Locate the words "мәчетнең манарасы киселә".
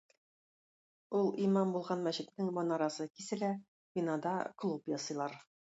2.09-3.53